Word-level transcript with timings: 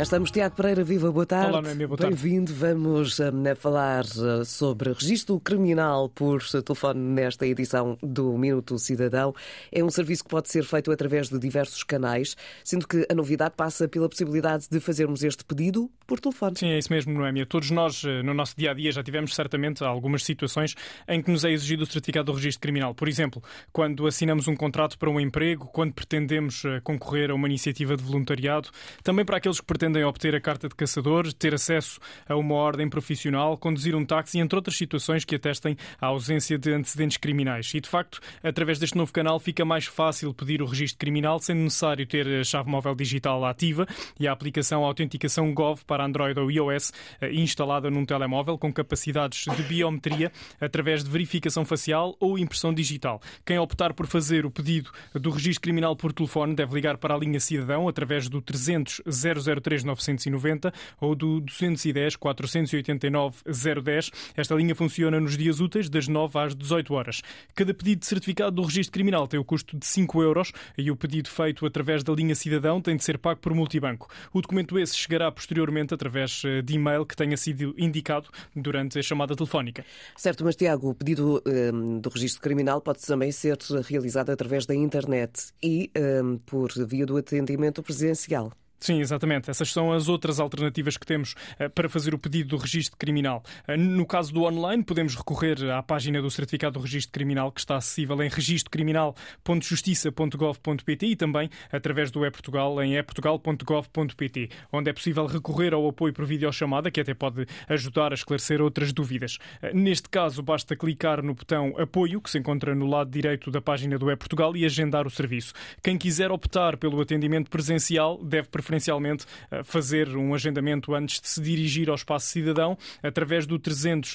Estamos, 0.00 0.30
Tiago 0.30 0.54
Pereira, 0.54 0.84
viva, 0.84 1.10
boa 1.10 1.26
tarde. 1.26 1.50
Olá, 1.50 1.60
Noemi, 1.60 1.84
boa 1.84 1.98
tarde. 1.98 2.14
Bem-vindo. 2.14 2.54
Vamos 2.54 3.18
um, 3.18 3.56
falar 3.56 4.04
uh, 4.04 4.44
sobre 4.44 4.92
registro 4.92 5.40
criminal 5.40 6.08
por 6.08 6.40
telefone 6.40 7.00
nesta 7.00 7.44
edição 7.44 7.98
do 8.00 8.38
Minuto 8.38 8.78
Cidadão. 8.78 9.34
É 9.72 9.82
um 9.82 9.90
serviço 9.90 10.22
que 10.22 10.30
pode 10.30 10.48
ser 10.50 10.62
feito 10.62 10.92
através 10.92 11.28
de 11.28 11.36
diversos 11.40 11.82
canais, 11.82 12.36
sendo 12.62 12.86
que 12.86 13.04
a 13.10 13.14
novidade 13.14 13.54
passa 13.56 13.88
pela 13.88 14.08
possibilidade 14.08 14.68
de 14.70 14.78
fazermos 14.78 15.24
este 15.24 15.44
pedido 15.44 15.90
por 16.06 16.20
telefone. 16.20 16.56
Sim, 16.56 16.68
é 16.68 16.78
isso 16.78 16.92
mesmo, 16.92 17.12
Noémia. 17.12 17.44
Todos 17.44 17.72
nós, 17.72 18.04
no 18.24 18.32
nosso 18.32 18.54
dia 18.56 18.70
a 18.70 18.74
dia, 18.74 18.92
já 18.92 19.02
tivemos 19.02 19.34
certamente 19.34 19.82
algumas 19.82 20.22
situações 20.22 20.76
em 21.08 21.20
que 21.20 21.30
nos 21.32 21.44
é 21.44 21.50
exigido 21.50 21.82
o 21.82 21.86
certificado 21.86 22.30
do 22.30 22.36
registro 22.36 22.60
criminal. 22.60 22.94
Por 22.94 23.08
exemplo, 23.08 23.42
quando 23.72 24.06
assinamos 24.06 24.46
um 24.46 24.54
contrato 24.54 24.96
para 24.96 25.10
um 25.10 25.18
emprego, 25.18 25.66
quando 25.66 25.92
pretendemos 25.92 26.62
concorrer 26.84 27.32
a 27.32 27.34
uma 27.34 27.48
iniciativa 27.48 27.96
de 27.96 28.04
voluntariado, 28.04 28.70
também 29.02 29.24
para 29.24 29.38
aqueles 29.38 29.58
que 29.58 29.66
pretendem 29.66 29.87
pretendem 29.88 30.04
obter 30.04 30.34
a 30.34 30.40
carta 30.40 30.68
de 30.68 30.74
caçador, 30.74 31.32
ter 31.32 31.54
acesso 31.54 31.98
a 32.28 32.36
uma 32.36 32.54
ordem 32.54 32.88
profissional, 32.88 33.56
conduzir 33.56 33.94
um 33.96 34.04
táxi, 34.04 34.38
entre 34.38 34.56
outras 34.56 34.76
situações 34.76 35.24
que 35.24 35.34
atestem 35.34 35.76
a 36.00 36.06
ausência 36.06 36.58
de 36.58 36.72
antecedentes 36.72 37.16
criminais. 37.16 37.72
E, 37.74 37.80
de 37.80 37.88
facto, 37.88 38.20
através 38.42 38.78
deste 38.78 38.96
novo 38.96 39.12
canal 39.12 39.40
fica 39.40 39.64
mais 39.64 39.86
fácil 39.86 40.34
pedir 40.34 40.60
o 40.60 40.66
registro 40.66 40.98
criminal, 40.98 41.38
sendo 41.38 41.60
necessário 41.60 42.06
ter 42.06 42.26
a 42.40 42.44
chave 42.44 42.68
móvel 42.68 42.94
digital 42.94 43.44
ativa 43.46 43.86
e 44.20 44.28
a 44.28 44.32
aplicação 44.32 44.84
Autenticação 44.84 45.54
Gov 45.54 45.84
para 45.86 46.04
Android 46.04 46.38
ou 46.38 46.50
iOS 46.50 46.92
eh, 47.20 47.32
instalada 47.32 47.90
num 47.90 48.04
telemóvel 48.04 48.58
com 48.58 48.70
capacidades 48.72 49.44
de 49.56 49.62
biometria 49.62 50.30
através 50.60 51.02
de 51.02 51.10
verificação 51.10 51.64
facial 51.64 52.14
ou 52.20 52.38
impressão 52.38 52.74
digital. 52.74 53.22
Quem 53.44 53.58
optar 53.58 53.94
por 53.94 54.06
fazer 54.06 54.44
o 54.44 54.50
pedido 54.50 54.90
do 55.14 55.30
registro 55.30 55.62
criminal 55.62 55.96
por 55.96 56.12
telefone 56.12 56.54
deve 56.54 56.74
ligar 56.74 56.98
para 56.98 57.14
a 57.14 57.18
linha 57.18 57.40
Cidadão 57.40 57.88
através 57.88 58.28
do 58.28 58.42
300 58.42 59.00
003 59.06 59.77
990 59.84 60.72
ou 61.00 61.14
do 61.14 61.40
210 61.40 62.16
489 62.16 63.36
010. 63.82 64.10
Esta 64.36 64.54
linha 64.54 64.74
funciona 64.74 65.20
nos 65.20 65.36
dias 65.36 65.60
úteis, 65.60 65.88
das 65.88 66.08
9 66.08 66.38
às 66.38 66.54
18 66.54 66.94
horas. 66.94 67.22
Cada 67.54 67.74
pedido 67.74 68.00
de 68.00 68.06
certificado 68.06 68.56
do 68.56 68.62
registro 68.62 68.92
criminal 68.92 69.26
tem 69.26 69.38
o 69.38 69.44
custo 69.44 69.76
de 69.76 69.86
5 69.86 70.22
euros 70.22 70.52
e 70.76 70.90
o 70.90 70.96
pedido 70.96 71.28
feito 71.28 71.64
através 71.66 72.02
da 72.02 72.12
linha 72.12 72.34
Cidadão 72.34 72.80
tem 72.80 72.96
de 72.96 73.04
ser 73.04 73.18
pago 73.18 73.40
por 73.40 73.54
multibanco. 73.54 74.08
O 74.32 74.40
documento 74.40 74.78
esse 74.78 74.96
chegará 74.96 75.30
posteriormente 75.30 75.94
através 75.94 76.42
eh, 76.44 76.62
de 76.62 76.74
e-mail 76.74 77.04
que 77.04 77.16
tenha 77.16 77.36
sido 77.36 77.74
indicado 77.78 78.28
durante 78.54 78.98
a 78.98 79.02
chamada 79.02 79.34
telefónica. 79.34 79.84
Certo, 80.16 80.44
mas 80.44 80.56
Tiago, 80.56 80.90
o 80.90 80.94
pedido 80.94 81.42
um, 81.46 82.00
do 82.00 82.08
registro 82.08 82.40
criminal 82.40 82.80
pode 82.80 83.00
também 83.00 83.32
ser 83.32 83.56
realizado 83.86 84.30
através 84.30 84.66
da 84.66 84.74
internet 84.74 85.52
e 85.62 85.90
um, 85.96 86.38
por 86.38 86.70
via 86.86 87.06
do 87.06 87.16
atendimento 87.16 87.82
presencial. 87.82 88.52
Sim, 88.80 89.00
exatamente. 89.00 89.50
Essas 89.50 89.72
são 89.72 89.92
as 89.92 90.08
outras 90.08 90.38
alternativas 90.38 90.96
que 90.96 91.04
temos 91.04 91.32
uh, 91.32 91.68
para 91.70 91.88
fazer 91.88 92.14
o 92.14 92.18
pedido 92.18 92.50
do 92.50 92.56
registro 92.56 92.96
criminal. 92.96 93.42
Uh, 93.68 93.76
no 93.76 94.06
caso 94.06 94.32
do 94.32 94.44
online, 94.44 94.84
podemos 94.84 95.16
recorrer 95.16 95.68
à 95.70 95.82
página 95.82 96.22
do 96.22 96.30
certificado 96.30 96.78
do 96.78 96.84
registro 96.84 97.10
criminal 97.12 97.50
que 97.50 97.58
está 97.58 97.76
acessível 97.76 98.22
em 98.22 98.28
registrocriminal.justiça.gov.pt 98.28 101.06
e 101.06 101.16
também 101.16 101.50
através 101.72 102.12
do 102.12 102.24
e-Portugal 102.24 102.80
em 102.80 102.96
e-portugal.gov.pt, 102.96 104.48
onde 104.72 104.90
é 104.90 104.92
possível 104.92 105.26
recorrer 105.26 105.74
ao 105.74 105.88
apoio 105.88 106.14
por 106.14 106.24
videochamada, 106.24 106.88
que 106.90 107.00
até 107.00 107.14
pode 107.14 107.46
ajudar 107.68 108.12
a 108.12 108.14
esclarecer 108.14 108.62
outras 108.62 108.92
dúvidas. 108.92 109.38
Uh, 109.60 109.76
neste 109.76 110.08
caso, 110.08 110.40
basta 110.40 110.76
clicar 110.76 111.20
no 111.20 111.34
botão 111.34 111.74
Apoio, 111.78 112.20
que 112.20 112.30
se 112.30 112.38
encontra 112.38 112.76
no 112.76 112.86
lado 112.86 113.10
direito 113.10 113.50
da 113.50 113.60
página 113.60 113.98
do 113.98 114.08
e-Portugal, 114.08 114.56
e 114.56 114.64
agendar 114.64 115.04
o 115.04 115.10
serviço. 115.10 115.52
Quem 115.82 115.98
quiser 115.98 116.30
optar 116.30 116.76
pelo 116.76 117.00
atendimento 117.00 117.50
presencial 117.50 118.22
deve 118.22 118.46
preferir 118.48 118.67
preferencialmente 118.68 119.24
eh, 119.50 119.62
fazer 119.64 120.14
um 120.14 120.34
agendamento 120.34 120.94
antes 120.94 121.20
de 121.20 121.28
se 121.28 121.40
dirigir 121.40 121.88
ao 121.88 121.94
Espaço 121.94 122.26
Cidadão 122.26 122.76
através 123.02 123.46
do 123.46 123.58
300 123.58 124.12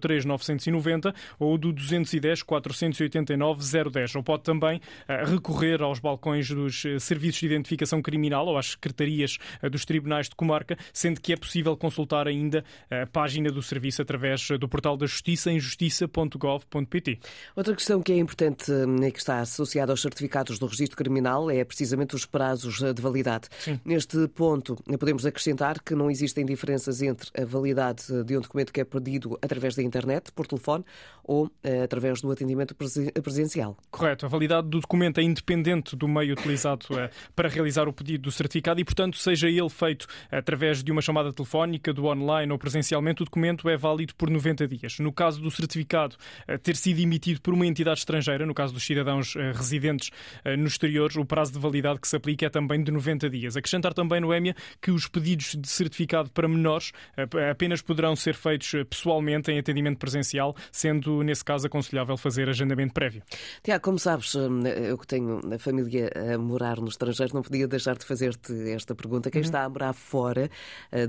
003 0.00 0.24
990 0.24 1.14
ou 1.38 1.58
do 1.58 1.72
210 1.72 2.42
489 2.42 3.90
010. 3.90 4.16
Ou 4.16 4.22
pode 4.22 4.44
também 4.44 4.80
eh, 5.06 5.24
recorrer 5.24 5.82
aos 5.82 5.98
balcões 5.98 6.48
dos 6.48 6.86
eh, 6.86 6.98
Serviços 6.98 7.40
de 7.40 7.46
Identificação 7.46 8.00
Criminal 8.00 8.46
ou 8.46 8.56
às 8.56 8.70
secretarias 8.70 9.36
dos 9.70 9.84
Tribunais 9.84 10.28
de 10.28 10.34
Comarca, 10.34 10.76
sendo 10.92 11.20
que 11.20 11.32
é 11.32 11.36
possível 11.36 11.76
consultar 11.76 12.26
ainda 12.26 12.64
a 12.90 13.06
página 13.06 13.50
do 13.50 13.62
serviço 13.62 14.00
através 14.00 14.48
do 14.58 14.68
portal 14.68 14.96
da 14.96 15.06
Justiça 15.06 15.50
em 15.50 15.60
justiça.gov.pt. 15.60 17.18
Outra 17.54 17.74
questão 17.74 18.02
que 18.02 18.12
é 18.12 18.16
importante 18.16 18.72
e 18.72 19.10
que 19.10 19.18
está 19.18 19.40
associada 19.40 19.92
aos 19.92 20.00
certificados 20.00 20.58
do 20.58 20.66
registro 20.66 20.96
criminal 20.96 21.50
é 21.50 21.64
precisamente 21.64 22.14
os 22.14 22.24
prazos 22.24 22.80
de 22.80 23.02
validade. 23.02 23.48
Sim. 23.58 23.80
Neste 23.84 24.28
ponto, 24.28 24.76
podemos 24.98 25.26
acrescentar 25.26 25.82
que 25.82 25.94
não 25.94 26.10
existem 26.10 26.46
diferenças 26.46 27.02
entre 27.02 27.28
a 27.36 27.44
validade 27.44 28.04
de 28.24 28.36
um 28.36 28.40
documento 28.40 28.72
que 28.72 28.80
é 28.80 28.84
pedido 28.84 29.36
através 29.42 29.74
da 29.74 29.82
internet, 29.82 30.30
por 30.32 30.46
telefone, 30.46 30.84
ou 31.24 31.46
uh, 31.46 31.50
através 31.82 32.20
do 32.20 32.30
atendimento 32.30 32.74
presencial. 32.74 33.76
Correto. 33.90 34.26
A 34.26 34.28
validade 34.28 34.68
do 34.68 34.80
documento 34.80 35.18
é 35.18 35.22
independente 35.22 35.96
do 35.96 36.06
meio 36.06 36.32
utilizado 36.32 36.86
uh, 36.90 37.10
para 37.34 37.48
realizar 37.48 37.88
o 37.88 37.92
pedido 37.92 38.22
do 38.22 38.32
certificado 38.32 38.80
e, 38.80 38.84
portanto, 38.84 39.16
seja 39.16 39.48
ele 39.48 39.68
feito 39.68 40.06
através 40.30 40.82
de 40.82 40.92
uma 40.92 41.02
chamada 41.02 41.32
telefónica, 41.32 41.92
do 41.92 42.06
online 42.06 42.52
ou 42.52 42.58
presencialmente, 42.58 43.22
o 43.22 43.24
documento 43.24 43.68
é 43.68 43.76
válido 43.76 44.14
por 44.14 44.30
90 44.30 44.68
dias. 44.68 44.98
No 44.98 45.12
caso 45.12 45.40
do 45.40 45.50
certificado 45.50 46.16
uh, 46.48 46.58
ter 46.58 46.76
sido 46.76 47.00
emitido 47.00 47.40
por 47.40 47.52
uma 47.52 47.66
entidade 47.66 47.98
estrangeira, 47.98 48.46
no 48.46 48.54
caso 48.54 48.72
dos 48.72 48.84
cidadãos 48.84 49.34
residentes 49.54 50.10
no 50.58 50.66
exterior, 50.66 51.10
o 51.16 51.24
prazo 51.24 51.52
de 51.52 51.58
validade 51.58 52.00
que 52.00 52.08
se 52.08 52.16
aplica 52.16 52.46
é 52.46 52.48
também 52.48 52.82
de 52.82 52.90
90 52.90 53.28
dias. 53.30 53.56
Acrescentar 53.72 53.94
também, 53.94 54.20
Noémia, 54.20 54.54
que 54.82 54.90
os 54.90 55.08
pedidos 55.08 55.56
de 55.58 55.66
certificado 55.66 56.30
para 56.30 56.46
menores 56.46 56.92
eh, 57.16 57.50
apenas 57.50 57.80
poderão 57.80 58.14
ser 58.14 58.34
feitos 58.34 58.74
eh, 58.74 58.84
pessoalmente 58.84 59.50
em 59.50 59.58
atendimento 59.58 59.96
presencial, 59.98 60.54
sendo, 60.70 61.22
nesse 61.22 61.42
caso, 61.42 61.66
aconselhável 61.66 62.18
fazer 62.18 62.50
agendamento 62.50 62.92
prévio. 62.92 63.22
Tiago, 63.62 63.82
como 63.82 63.98
sabes, 63.98 64.34
eh, 64.34 64.90
eu 64.90 64.98
que 64.98 65.06
tenho 65.06 65.40
a 65.54 65.58
família 65.58 66.10
a 66.34 66.36
morar 66.36 66.78
no 66.80 66.88
estrangeiro, 66.88 67.32
não 67.32 67.40
podia 67.40 67.66
deixar 67.66 67.96
de 67.96 68.04
fazer-te 68.04 68.52
esta 68.72 68.94
pergunta. 68.94 69.30
Quem 69.30 69.40
uhum. 69.40 69.46
está 69.46 69.64
a 69.64 69.68
morar 69.70 69.94
fora 69.94 70.50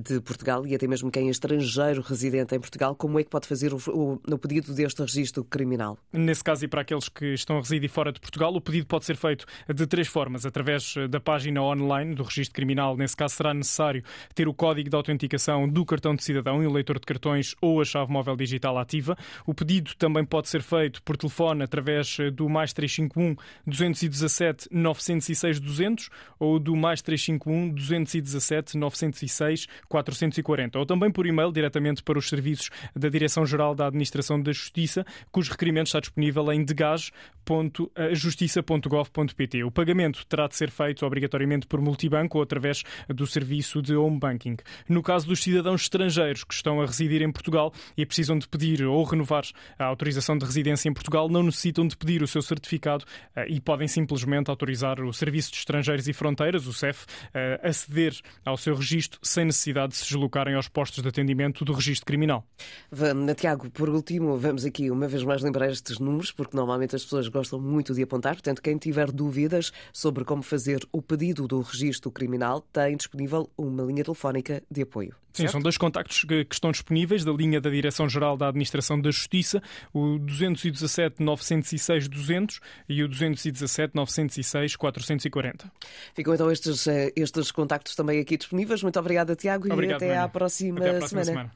de 0.00 0.20
Portugal 0.20 0.64
e 0.64 0.74
até 0.74 0.86
mesmo 0.86 1.10
quem 1.10 1.26
é 1.26 1.30
estrangeiro 1.30 2.00
residente 2.00 2.54
em 2.54 2.60
Portugal, 2.60 2.94
como 2.94 3.18
é 3.18 3.24
que 3.24 3.30
pode 3.30 3.48
fazer 3.48 3.74
o, 3.74 3.78
o, 3.88 4.20
o 4.32 4.38
pedido 4.38 4.72
deste 4.72 5.02
registro 5.02 5.42
criminal? 5.42 5.98
Nesse 6.12 6.44
caso, 6.44 6.64
e 6.64 6.68
para 6.68 6.82
aqueles 6.82 7.08
que 7.08 7.34
estão 7.34 7.56
a 7.56 7.60
residir 7.60 7.90
fora 7.90 8.12
de 8.12 8.20
Portugal, 8.20 8.54
o 8.54 8.60
pedido 8.60 8.86
pode 8.86 9.04
ser 9.04 9.16
feito 9.16 9.46
de 9.74 9.84
três 9.84 10.06
formas: 10.06 10.46
através 10.46 10.94
da 11.10 11.18
página 11.18 11.60
online 11.60 12.14
do 12.14 12.22
registro 12.22 12.51
criminal, 12.52 12.96
nesse 12.96 13.16
caso 13.16 13.34
será 13.34 13.54
necessário 13.54 14.02
ter 14.34 14.48
o 14.48 14.54
código 14.54 14.88
de 14.88 14.96
autenticação 14.96 15.68
do 15.68 15.84
cartão 15.84 16.14
de 16.14 16.22
cidadão 16.22 16.62
e 16.62 16.66
o 16.66 16.72
leitor 16.72 16.98
de 16.98 17.06
cartões 17.06 17.54
ou 17.60 17.80
a 17.80 17.84
chave 17.84 18.12
móvel 18.12 18.36
digital 18.36 18.78
ativa. 18.78 19.16
O 19.46 19.54
pedido 19.54 19.94
também 19.96 20.24
pode 20.24 20.48
ser 20.48 20.62
feito 20.62 21.02
por 21.02 21.16
telefone 21.16 21.62
através 21.62 22.18
eh, 22.20 22.30
do 22.30 22.48
mais 22.48 22.72
351 22.72 23.36
217 23.66 24.68
906 24.70 25.60
200 25.60 26.10
ou 26.38 26.58
do 26.58 26.76
mais 26.76 27.02
351 27.02 27.70
217 27.70 28.76
906 28.76 29.66
440 29.88 30.78
ou 30.78 30.86
também 30.86 31.10
por 31.10 31.26
e-mail 31.26 31.50
diretamente 31.52 32.02
para 32.02 32.18
os 32.18 32.28
serviços 32.28 32.70
da 32.94 33.08
Direção-Geral 33.08 33.74
da 33.74 33.86
Administração 33.86 34.38
da 34.40 34.52
Justiça, 34.52 35.04
cujo 35.30 35.52
requerimento 35.52 35.86
está 35.86 36.00
disponível 36.00 36.52
em 36.52 36.62
degage.justiça.gov.pt. 36.64 39.64
O 39.64 39.70
pagamento 39.70 40.26
terá 40.26 40.48
de 40.48 40.56
ser 40.56 40.70
feito 40.70 41.06
obrigatoriamente 41.06 41.66
por 41.66 41.80
multibanco 41.80 42.38
ou 42.42 42.44
através 42.44 42.82
do 43.08 43.26
serviço 43.26 43.80
de 43.80 43.94
home 43.94 44.18
banking. 44.18 44.56
No 44.88 45.02
caso 45.02 45.26
dos 45.26 45.42
cidadãos 45.42 45.82
estrangeiros 45.82 46.44
que 46.44 46.52
estão 46.52 46.80
a 46.80 46.86
residir 46.86 47.22
em 47.22 47.30
Portugal 47.30 47.72
e 47.96 48.04
precisam 48.04 48.38
de 48.38 48.48
pedir 48.48 48.84
ou 48.84 49.02
renovar 49.04 49.44
a 49.78 49.84
autorização 49.84 50.36
de 50.36 50.44
residência 50.44 50.88
em 50.88 50.92
Portugal, 50.92 51.28
não 51.28 51.42
necessitam 51.42 51.86
de 51.86 51.96
pedir 51.96 52.22
o 52.22 52.26
seu 52.26 52.42
certificado 52.42 53.04
eh, 53.36 53.46
e 53.48 53.60
podem 53.60 53.88
simplesmente 53.88 54.50
autorizar 54.50 55.00
o 55.00 55.12
Serviço 55.12 55.52
de 55.52 55.58
Estrangeiros 55.58 56.08
e 56.08 56.12
Fronteiras, 56.12 56.66
o 56.66 56.72
CEF, 56.72 57.06
eh, 57.32 57.60
a 57.62 57.68
aceder 57.68 58.14
ao 58.44 58.56
seu 58.56 58.74
registro 58.74 59.18
sem 59.22 59.44
necessidade 59.44 59.92
de 59.92 59.98
se 59.98 60.04
deslocarem 60.04 60.54
aos 60.54 60.68
postos 60.68 61.02
de 61.02 61.08
atendimento 61.08 61.64
do 61.64 61.72
registro 61.72 62.06
criminal. 62.06 62.44
Vamos, 62.90 63.34
Tiago, 63.34 63.70
por 63.70 63.88
último, 63.88 64.36
vamos 64.36 64.64
aqui 64.64 64.90
uma 64.90 65.08
vez 65.08 65.22
mais 65.22 65.42
lembrar 65.42 65.70
estes 65.70 65.98
números, 65.98 66.32
porque 66.32 66.56
normalmente 66.56 66.96
as 66.96 67.02
pessoas 67.02 67.28
gostam 67.28 67.60
muito 67.60 67.94
de 67.94 68.02
apontar. 68.02 68.34
Portanto, 68.34 68.62
quem 68.62 68.76
tiver 68.76 69.10
dúvidas 69.10 69.72
sobre 69.92 70.24
como 70.24 70.42
fazer 70.42 70.86
o 70.92 71.00
pedido 71.00 71.46
do 71.46 71.60
registro 71.60 72.10
criminal, 72.10 72.31
tem 72.72 72.96
disponível 72.96 73.50
uma 73.56 73.82
linha 73.82 74.04
telefónica 74.04 74.62
de 74.70 74.82
apoio. 74.82 75.14
Sim, 75.32 75.48
são 75.48 75.60
dois 75.60 75.78
contactos 75.78 76.24
que, 76.24 76.44
que, 76.44 76.54
estão 76.54 76.70
disponíveis 76.70 77.24
da 77.24 77.32
linha 77.32 77.60
da 77.60 77.70
Direção-Geral 77.70 78.36
da 78.36 78.48
Administração 78.48 79.00
da 79.00 79.10
Justiça, 79.10 79.62
o 79.92 80.18
217 80.18 81.22
906 81.22 82.08
200 82.08 82.60
e 82.88 83.02
o 83.02 83.08
217 83.08 83.94
906 83.94 84.76
440. 84.76 85.72
Ficam 86.14 86.34
então 86.34 86.50
estes, 86.50 86.86
eh, 86.86 87.12
estes 87.16 87.50
contactos 87.50 87.94
também 87.94 88.20
aqui 88.20 88.36
disponíveis. 88.36 88.82
Muito 88.82 88.98
obrigada, 88.98 89.34
Tiago, 89.34 89.72
Obrigado, 89.72 90.02
e 90.02 90.04
até 90.04 90.18
à 90.18 90.28
próxima, 90.28 90.80
até 90.80 90.90
à 90.90 90.94
próxima 90.98 91.24
semana. 91.24 91.42
semana. 91.44 91.52